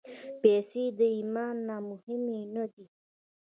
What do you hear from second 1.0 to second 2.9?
ایمان نه مهمې نه دي.